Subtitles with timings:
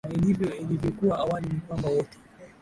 [0.09, 2.17] na ilivyo ilivyokuwa awali ni kwamba wote